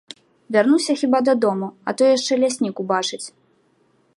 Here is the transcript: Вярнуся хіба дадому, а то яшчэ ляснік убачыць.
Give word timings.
Вярнуся 0.53 0.93
хіба 1.01 1.19
дадому, 1.29 1.67
а 1.91 1.95
то 1.99 2.09
яшчэ 2.15 2.33
ляснік 2.45 2.75
убачыць. 2.85 3.25